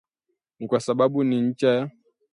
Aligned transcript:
Ni 0.59 0.67
kwa 0.67 0.79
sababu 0.79 1.23
ni 1.23 1.41
ncha 1.41 1.67
ya 1.67 1.91